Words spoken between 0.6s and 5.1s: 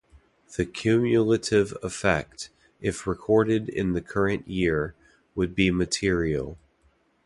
cumulative effect, if recorded in the current year,